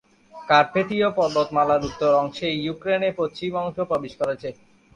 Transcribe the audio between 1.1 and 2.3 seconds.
পর্বতমালার উত্তর